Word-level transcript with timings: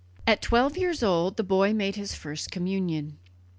At 0.25 0.41
twelve 0.41 0.77
years 0.79 1.03
old 1.03 1.37
the 1.37 1.43
boy 1.43 1.75
made 1.75 1.95
his 1.95 2.15
first 2.15 2.49
communion. 2.49 3.19